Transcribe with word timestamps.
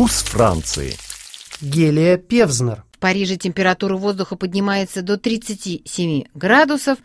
Вкус 0.00 0.22
Франции. 0.22 0.94
Гелия 1.60 2.16
Певзнер. 2.16 2.84
В 2.90 2.98
Париже 2.98 3.36
температура 3.36 3.98
воздуха 3.98 4.34
поднимается 4.34 5.02
до 5.02 5.18
37 5.18 6.24
градусов. 6.32 6.96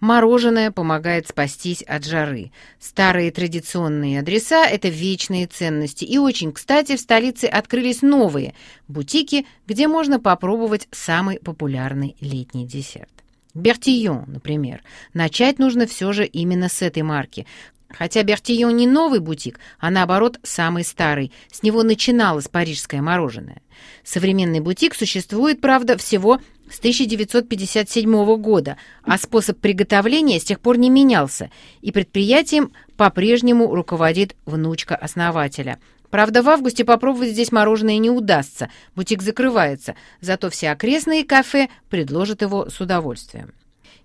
Мороженое 0.00 0.70
помогает 0.70 1.26
спастись 1.26 1.80
от 1.80 2.04
жары. 2.04 2.52
Старые 2.78 3.30
традиционные 3.30 4.20
адреса– 4.20 4.66
это 4.70 4.88
вечные 4.90 5.46
ценности. 5.46 6.04
И 6.04 6.18
очень 6.18 6.52
кстати, 6.52 6.96
в 6.96 7.00
столице 7.00 7.46
открылись 7.46 8.02
новые 8.02 8.52
бутики, 8.86 9.46
где 9.66 9.88
можно 9.88 10.20
попробовать 10.20 10.88
самый 10.90 11.38
популярный 11.38 12.16
летний 12.20 12.66
десерт. 12.66 13.08
Бертийон, 13.54 14.24
например. 14.26 14.82
Начать 15.14 15.58
нужно 15.58 15.86
все 15.86 16.12
же 16.12 16.26
именно 16.26 16.68
с 16.68 16.82
этой 16.82 17.02
марки. 17.02 17.46
Хотя 17.96 18.22
Бертийон 18.22 18.76
не 18.76 18.86
новый 18.86 19.20
бутик, 19.20 19.60
а 19.78 19.90
наоборот 19.90 20.38
самый 20.42 20.84
старый. 20.84 21.32
С 21.50 21.62
него 21.62 21.82
начиналось 21.82 22.48
парижское 22.48 23.02
мороженое. 23.02 23.62
Современный 24.04 24.60
бутик 24.60 24.94
существует, 24.94 25.60
правда, 25.60 25.96
всего 25.96 26.40
с 26.70 26.78
1957 26.78 28.36
года, 28.36 28.76
а 29.04 29.18
способ 29.18 29.58
приготовления 29.58 30.40
с 30.40 30.44
тех 30.44 30.60
пор 30.60 30.78
не 30.78 30.90
менялся, 30.90 31.50
и 31.82 31.92
предприятием 31.92 32.72
по-прежнему 32.96 33.74
руководит 33.74 34.36
внучка 34.46 34.96
основателя. 34.96 35.78
Правда, 36.10 36.42
в 36.42 36.48
августе 36.48 36.84
попробовать 36.84 37.30
здесь 37.30 37.52
мороженое 37.52 37.98
не 37.98 38.10
удастся, 38.10 38.70
бутик 38.94 39.22
закрывается, 39.22 39.94
зато 40.20 40.50
все 40.50 40.70
окрестные 40.70 41.24
кафе 41.24 41.68
предложат 41.88 42.42
его 42.42 42.68
с 42.68 42.80
удовольствием. 42.80 43.52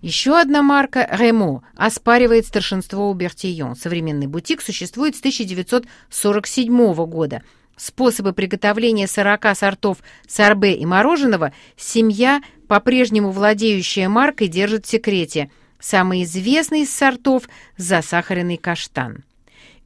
Еще 0.00 0.38
одна 0.38 0.62
марка 0.62 1.08
«Ремо» 1.10 1.64
оспаривает 1.74 2.46
старшинство 2.46 3.10
у 3.10 3.14
Бертийон. 3.14 3.74
Современный 3.74 4.28
бутик 4.28 4.62
существует 4.62 5.16
с 5.16 5.18
1947 5.18 6.94
года. 7.06 7.42
Способы 7.76 8.32
приготовления 8.32 9.08
40 9.08 9.56
сортов 9.56 9.98
сорбе 10.26 10.74
и 10.74 10.86
мороженого 10.86 11.52
семья, 11.76 12.40
по-прежнему 12.68 13.32
владеющая 13.32 14.08
маркой, 14.08 14.46
держит 14.46 14.86
в 14.86 14.88
секрете. 14.88 15.50
Самый 15.80 16.22
известный 16.22 16.82
из 16.82 16.94
сортов– 16.94 17.48
засахаренный 17.76 18.56
каштан. 18.56 19.24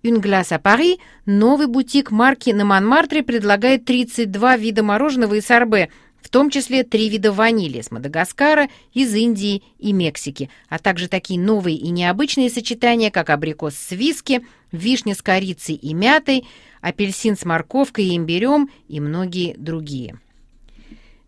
«Une 0.03 0.21
glace 0.21 0.51
à 0.51 0.61
Paris»– 0.61 0.99
новый 1.27 1.69
бутик 1.69 2.11
марки 2.11 2.51
на 2.51 2.67
Монмартре 2.67 3.23
предлагает 3.23 3.87
32 3.87 4.57
вида 4.59 4.83
мороженого 4.83 5.35
и 5.35 5.41
сорбе– 5.41 5.89
в 6.23 6.29
том 6.29 6.51
числе 6.51 6.85
три 6.85 7.09
вида 7.09 7.33
ванили 7.33 7.81
с 7.81 7.91
Мадагаскара, 7.91 8.69
из 8.95 9.15
Индии 9.15 9.63
и 9.79 9.93
Мексики, 9.93 10.49
а 10.69 10.79
также 10.79 11.09
такие 11.09 11.39
новые 11.39 11.77
и 11.77 11.91
необычные 11.91 12.49
сочетания, 12.49 13.11
как 13.11 13.29
абрикос 13.31 13.75
с 13.75 13.91
виски, 13.91 14.47
вишня 14.71 15.15
с 15.15 15.23
корицей 15.23 15.75
и 15.75 15.93
мятой, 15.93 16.47
апельсин 16.81 17.37
с 17.37 17.45
морковкой 17.45 18.07
и 18.07 18.17
имбирем 18.17 18.71
и 18.89 19.01
многие 19.01 19.55
другие. 19.59 20.19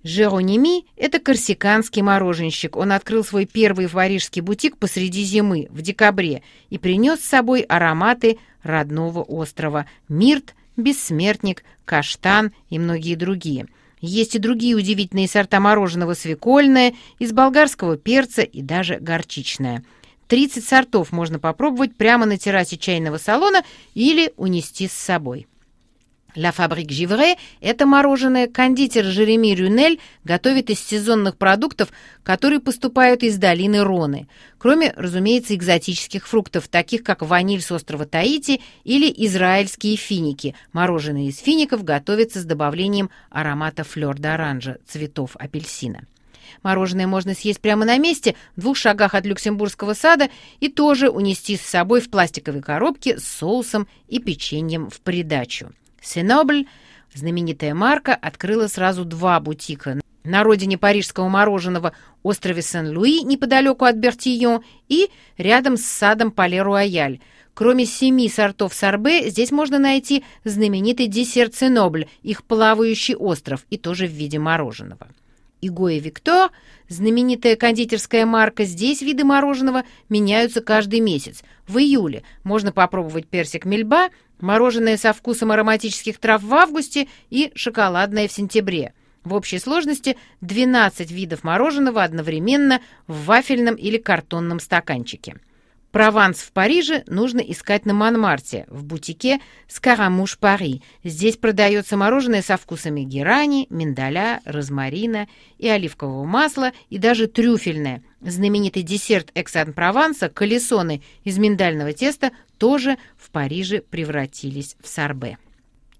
Жероними– 0.05 0.85
это 0.97 1.19
корсиканский 1.19 2.03
мороженщик. 2.03 2.77
Он 2.77 2.93
открыл 2.93 3.25
свой 3.25 3.47
первый 3.47 3.89
парижский 3.89 4.43
бутик 4.43 4.77
посреди 4.77 5.25
зимы, 5.25 5.67
в 5.71 5.81
декабре, 5.81 6.43
и 6.69 6.77
принес 6.77 7.21
с 7.21 7.29
собой 7.29 7.63
ароматы 7.63 8.39
родного 8.63 9.23
острова– 9.23 9.87
мирт, 10.09 10.55
бессмертник, 10.77 11.65
каштан 11.87 12.53
и 12.69 12.79
многие 12.79 13.15
другие– 13.15 13.67
есть 14.05 14.35
и 14.35 14.39
другие 14.39 14.77
удивительные 14.77 15.29
сорта 15.29 15.61
мороженого 15.61 16.15
свекольное, 16.15 16.95
из 17.19 17.33
болгарского 17.33 17.97
перца 17.97 18.43
и 18.43 18.63
даже 18.63 18.99
горчичное. 18.99 19.85
30 20.29 20.65
сортов 20.65 21.13
можно 21.13 21.39
попробовать 21.39 21.97
прямо 21.97 22.27
на 22.27 22.39
террасе 22.39 22.77
чайного 22.77 23.19
салона 23.19 23.63
или 23.95 24.33
унести 24.37 24.89
с 24.89 24.93
собой. 24.93 25.47
«Ла 26.37 26.51
Фабрик 26.51 26.91
Живре»— 26.91 27.37
это 27.61 27.87
мороженое 27.87 28.49
кондитер 28.49 29.05
Жереми 29.05 29.55
Рюнель 29.55 30.01
готовит 30.25 30.69
из 30.69 30.81
сезонных 30.81 31.37
продуктов, 31.37 31.91
которые 32.25 32.59
поступают 32.59 33.23
из 33.23 33.37
долины 33.37 33.85
Роны, 33.85 34.27
кроме, 34.59 34.93
разумеется, 34.97 35.55
экзотических 35.55 36.27
фруктов, 36.27 36.67
таких 36.67 37.05
как 37.05 37.23
ваниль 37.23 37.61
с 37.61 37.71
острова 37.71 38.05
Таити 38.05 38.61
или 38.83 39.13
израильские 39.27 39.97
финики. 39.97 40.57
Мороженое 40.73 41.29
из 41.29 41.39
фиников 41.39 41.85
готовится 41.85 42.41
с 42.41 42.45
добавлением 42.45 43.11
аромата 43.31 43.85
флёр-д'оранжа, 43.85 44.79
цветов 44.89 45.37
апельсина. 45.39 46.05
Мороженое 46.65 47.07
можно 47.07 47.35
съесть 47.35 47.61
прямо 47.61 47.85
на 47.85 47.99
месте, 47.99 48.35
в 48.57 48.63
двух 48.63 48.77
шагах 48.77 49.15
от 49.15 49.25
Люксембургского 49.25 49.95
сада, 49.95 50.31
и 50.59 50.69
тоже 50.69 51.11
унести 51.11 51.57
с 51.57 51.63
собой 51.63 52.01
в 52.01 52.11
пластиковой 52.11 52.63
коробке 52.63 53.19
с 53.21 53.25
соусом 53.25 53.87
и 54.09 54.19
печеньем 54.19 54.91
в 54.91 55.01
придачу. 55.01 55.71
Сенобль, 56.05 56.67
знаменитая 57.15 57.75
марка, 57.75 58.15
открыла 58.15 58.67
сразу 58.67 59.05
два 59.05 59.41
бутика 59.41 60.01
на 60.25 60.43
родине 60.43 60.79
парижского 60.79 61.29
мороженого 61.29 61.93
острове 62.23 62.63
Сен-Луи, 62.63 63.23
неподалеку 63.23 63.85
от 63.85 63.97
Бертийон, 63.97 64.63
и 64.89 65.11
рядом 65.37 65.77
с 65.77 65.85
садом 65.85 66.31
Пале-Руаяль. 66.31 67.21
Кроме 67.53 67.87
семи 67.87 68.29
сортов 68.29 68.75
сорбе, 68.75 69.29
здесь 69.31 69.53
можно 69.53 69.79
найти 69.79 70.25
знаменитый 70.45 71.07
десерт 71.07 71.55
Сенобль, 71.55 72.07
их 72.23 72.43
плавающий 72.43 73.15
остров, 73.15 73.65
и 73.71 73.79
тоже 73.79 74.07
в 74.07 74.11
виде 74.11 74.39
мороженого. 74.39 75.09
И 75.65 75.99
Виктор, 75.99 76.51
знаменитая 76.89 77.57
кондитерская 77.57 78.27
марка, 78.27 78.65
здесь 78.65 79.01
виды 79.01 79.25
мороженого 79.25 79.85
меняются 80.11 80.61
каждый 80.61 81.01
месяц. 81.01 81.43
В 81.67 81.79
июле 81.79 82.23
можно 82.43 82.71
попробовать 82.71 83.27
персик 83.27 83.65
мельба, 83.65 84.11
мороженое 84.41 84.99
со 84.99 85.15
вкусом 85.15 85.53
ароматических 85.53 86.19
трав 86.19 86.43
в 86.43 86.53
августе 86.53 87.09
и 87.31 87.51
шоколадное 87.55 88.29
в 88.29 88.33
сентябре. 88.33 88.93
В 89.25 89.33
общей 89.33 89.59
сложности 89.59 90.19
12 90.43 91.11
видов 91.11 91.45
мороженого 91.45 92.03
одновременно 92.03 92.83
в 93.07 93.25
вафельном 93.25 93.75
или 93.75 93.97
картонном 93.97 94.61
стаканчике. 94.61 95.37
Прованс 95.95 96.39
в 96.39 96.51
Париже 96.51 97.05
нужно 97.07 97.39
искать 97.39 97.87
на 97.87 97.95
Монмарте, 97.95 98.67
в 98.67 98.83
бутике 98.83 99.39
«Скарамуш 99.69 100.39
Пари». 100.39 100.83
Здесь 101.05 101.37
продается 101.37 101.97
мороженое 101.97 102.43
со 102.43 102.57
вкусами 102.57 103.03
герани, 103.03 103.69
миндаля, 103.71 104.41
розмарина 104.45 105.29
и 105.57 105.69
оливкового 105.69 106.25
масла, 106.25 106.73
и 106.91 106.99
даже 106.99 107.29
трюфельное. 107.29 108.03
Знаменитый 108.21 108.83
десерт 108.83 109.31
Эксан-Прованса, 109.37 110.31
колесоны 110.31 111.01
из 111.23 111.39
миндального 111.39 111.93
теста, 111.93 112.33
тоже 112.59 112.99
в 113.17 113.31
Париже 113.31 113.81
превратились 113.81 114.75
в 114.83 114.89
сорбе. 114.89 115.39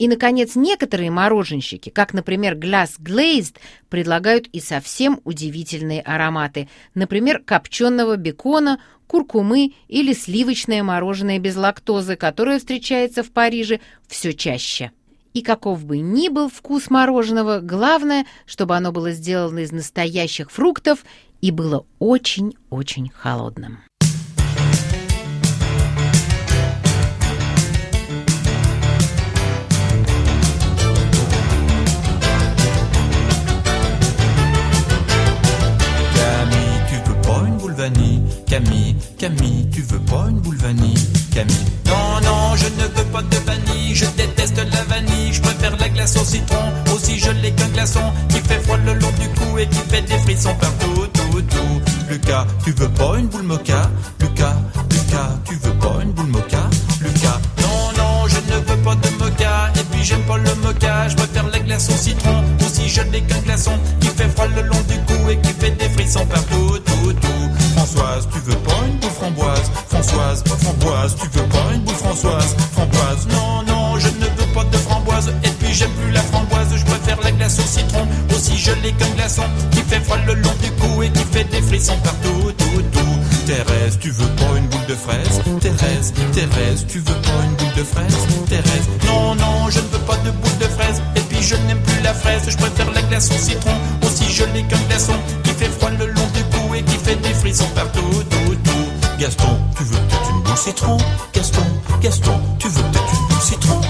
И, 0.05 0.09
наконец, 0.09 0.55
некоторые 0.55 1.11
мороженщики, 1.11 1.89
как, 1.89 2.13
например, 2.13 2.59
Glass 2.59 3.01
Glazed, 3.01 3.57
предлагают 3.89 4.49
и 4.49 4.61
совсем 4.61 5.19
удивительные 5.25 6.03
ароматы, 6.03 6.69
например, 6.95 7.43
копченого 7.43 8.17
бекона, 8.17 8.83
куркумы 9.07 9.73
или 9.89 10.13
сливочное 10.13 10.83
мороженое 10.83 11.39
без 11.39 11.57
лактозы, 11.57 12.17
которое 12.17 12.59
встречается 12.59 13.23
в 13.23 13.31
Париже 13.31 13.81
все 14.07 14.35
чаще. 14.35 14.93
И 15.33 15.41
каков 15.41 15.87
бы 15.87 15.97
ни 15.97 16.29
был 16.29 16.51
вкус 16.51 16.91
мороженого, 16.91 17.61
главное, 17.61 18.27
чтобы 18.45 18.77
оно 18.77 18.93
было 18.93 19.13
сделано 19.13 19.61
из 19.61 19.73
настоящих 19.73 20.51
фруктов 20.51 21.03
и 21.41 21.51
было 21.51 21.87
очень-очень 21.99 23.09
холодным. 23.09 23.79
Boule 40.41 40.57
vanille 40.57 40.95
Camille, 41.33 41.57
non, 41.87 42.21
non, 42.23 42.57
je 42.57 42.67
ne 42.67 42.89
veux 42.97 43.05
pas 43.13 43.23
de 43.23 43.37
vanille, 43.39 43.95
je 43.95 44.07
déteste 44.17 44.57
la 44.57 44.83
vanille, 44.85 45.33
je 45.33 45.41
préfère 45.41 45.77
la 45.77 45.89
glace 45.89 46.17
au 46.17 46.25
citron, 46.25 46.73
aussi 46.95 47.19
je 47.19 47.31
l'ai 47.31 47.53
qu'un 47.53 47.69
glaçon 47.69 48.13
qui 48.29 48.39
fait 48.39 48.61
froid 48.61 48.77
le 48.79 48.95
long 48.95 49.11
du 49.21 49.29
cou 49.31 49.59
et 49.59 49.67
qui 49.67 49.81
fait 49.91 50.03
des 50.03 50.19
frissons 50.19 50.55
partout, 50.61 51.07
tout, 51.13 51.43
tout. 51.43 51.83
Lucas, 52.09 52.47
tu 52.65 52.73
veux 52.73 52.89
pas 52.89 53.19
une 53.19 53.27
boule 53.27 53.43
mocha? 53.43 53.91
Lucas, 54.21 54.57
Lucas, 54.91 55.31
tu 55.45 55.55
veux 55.57 55.75
pas 55.75 55.99
une 56.03 56.13
boule 56.13 56.27
mocha? 56.29 56.71
Lucas, 57.01 57.41
non, 57.63 57.93
non, 57.97 58.29
je 58.29 58.37
ne 58.53 58.61
veux 58.61 58.83
pas 58.83 58.95
de 58.95 59.09
mocha, 59.19 59.73
et 59.75 59.85
puis 59.91 60.05
j'aime 60.05 60.23
pas 60.23 60.37
le 60.39 60.55
mocha, 60.63 61.09
je 61.09 61.17
préfère 61.17 61.49
la 61.49 61.59
glace 61.59 61.89
au 61.91 61.97
citron, 61.97 62.45
aussi 62.65 62.89
je 62.89 63.03
n'ai 63.03 63.23
qu'un 63.23 63.41
glaçon 63.41 63.73
qui 64.01 64.09
fait 64.09 64.29
froid 64.29 64.47
le 64.47 64.63
long 64.63 64.74
L'ai 78.83 78.93
qu'un 78.93 79.09
glaçon 79.17 79.45
qui 79.71 79.79
fait 79.81 80.01
froid 80.01 80.19
le 80.27 80.35
long 80.35 80.53
du 80.63 80.71
cou 80.73 81.03
et 81.03 81.09
qui 81.09 81.25
fait 81.33 81.45
des 81.45 81.63
frissons 81.63 81.97
partout, 82.03 82.53
tout, 82.59 82.83
tout. 82.93 83.47
Thérèse, 83.47 83.99
tu 83.99 84.11
veux 84.11 84.29
pas 84.29 84.59
une 84.59 84.67
boule 84.67 84.87
de 84.87 84.95
fraise? 84.95 85.41
Thérèse, 85.61 86.13
Thérèse, 86.33 86.85
tu 86.87 86.99
veux 86.99 87.15
pas 87.15 87.45
une 87.45 87.55
boule 87.55 87.75
de 87.79 87.85
fraise? 87.85 88.17
Thérèse, 88.47 88.89
non, 89.07 89.37
non, 89.37 89.71
je 89.71 89.79
ne 89.79 89.87
veux 89.87 90.01
pas 90.01 90.17
de 90.17 90.31
boule 90.33 90.59
de 90.59 90.67
fraise. 90.67 91.01
Et 91.17 91.21
puis 91.21 91.41
je 91.41 91.55
n'aime 91.67 91.81
plus 91.81 92.03
la 92.03 92.13
fraise. 92.13 92.43
Je 92.47 92.57
préfère 92.59 92.91
la 92.91 93.01
glace 93.03 93.31
au 93.31 93.39
citron, 93.39 93.73
aussi 94.03 94.31
gelée 94.31 94.65
qu'un 94.65 94.81
glaçon 94.89 95.15
qui 95.45 95.51
fait 95.53 95.71
froid 95.71 95.91
le 95.99 96.07
long 96.07 96.29
du 96.35 96.43
cou 96.55 96.75
et 96.75 96.83
qui 96.83 96.97
fait 96.97 97.17
des 97.17 97.33
frissons 97.33 97.69
partout. 97.75 98.01
Tout, 98.29 98.55
tout. 98.65 99.17
Gaston, 99.19 99.59
tu 99.79 99.85
veux 99.85 99.97
peut-être 99.97 100.31
une 100.31 100.43
boule 100.43 100.59
citron? 100.59 100.99
Gaston, 101.33 101.63
Gaston, 102.03 102.41
tu 102.59 102.69
veux 102.69 102.83
peut-être 102.83 103.13
une 103.15 103.29
boule 103.29 103.41
citron? 103.41 103.81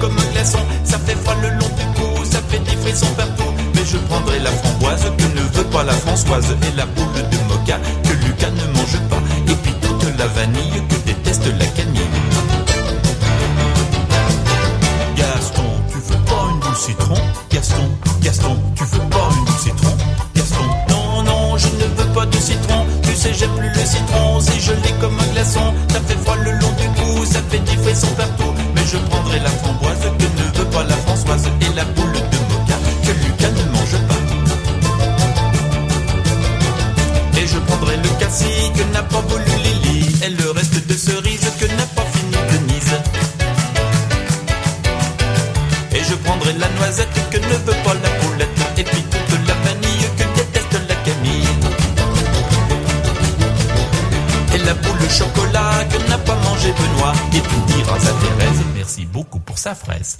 Comme 0.00 0.16
un 0.18 0.32
glaçon. 0.32 0.58
Ça 0.84 0.98
fait 0.98 1.14
froid 1.14 1.36
le 1.42 1.50
long 1.50 1.70
du 1.78 1.84
cou, 1.94 2.24
ça 2.24 2.38
fait 2.48 2.58
des 2.58 2.76
frissons 2.82 3.12
partout. 3.16 3.52
Mais 3.74 3.84
je 3.84 3.98
prendrai 3.98 4.40
la 4.40 4.50
framboise 4.50 5.04
que 5.16 5.24
ne 5.24 5.42
veut 5.56 5.64
pas 5.64 5.84
la 5.84 5.92
Françoise 5.92 6.46
et 6.50 6.76
la 6.76 6.86
boule 6.86 7.22
de 7.30 7.36
mocha 7.48 7.78
que 8.02 8.12
Lucas 8.24 8.50
ne 8.50 8.66
mange 8.76 8.98
pas. 9.10 9.22
Et 9.46 9.54
puis 9.62 9.74
toute 9.80 10.18
la 10.18 10.26
vanille 10.26 10.82
que 10.88 10.96
déteste 11.06 11.46
la 11.58 11.66
camille. 11.66 12.00
Gaston, 15.16 15.68
tu 15.90 15.98
veux 15.98 16.24
pas 16.24 16.42
une 16.50 16.60
boule 16.60 16.76
citron? 16.76 17.14
Gaston, 17.50 17.88
Gaston, 18.22 18.56
tu 18.74 18.84
veux 18.84 19.08
pas 19.10 19.28
une 19.36 19.44
boule 19.44 19.60
citron? 19.62 19.96
Gaston, 20.34 20.64
non, 20.88 21.22
non, 21.22 21.58
je 21.58 21.66
ne 21.68 21.84
veux 21.96 22.12
pas 22.14 22.26
de 22.26 22.36
citron. 22.36 22.86
Tu 23.02 23.14
sais, 23.14 23.34
j'aime 23.34 23.54
plus 23.54 23.68
le 23.68 23.86
citron, 23.86 24.40
c'est 24.40 24.60
gelé 24.60 24.94
comme 25.00 25.18
un 25.18 25.32
glaçon. 25.34 25.74
Ça 25.92 26.00
fait 26.00 26.18
froid 26.22 26.36
le 26.36 26.52
long 26.52 26.72
du 26.80 26.88
cou, 27.00 27.24
ça 27.26 27.40
fait 27.50 27.58
des 27.58 27.76
frissons 27.76 28.14
partout. 28.16 28.39
Chocolat 55.10 55.84
que 55.90 56.08
n'a 56.08 56.18
pas 56.18 56.36
mangé 56.36 56.72
Benoît. 56.72 57.12
Et 57.32 57.40
tu 57.40 57.74
diras 57.74 57.96
à 57.96 57.98
Thérèse. 57.98 58.62
Merci 58.74 59.06
beaucoup 59.06 59.40
pour 59.40 59.58
sa 59.58 59.74
fraise 59.74 60.16